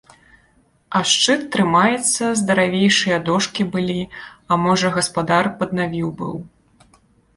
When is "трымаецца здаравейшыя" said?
1.55-3.17